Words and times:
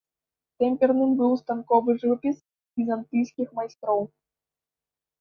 Тэмперным 0.63 1.11
быў 1.19 1.31
станковы 1.43 1.97
жывапіс 2.01 2.37
візантыйскіх 2.83 3.47
майстроў. 3.63 3.99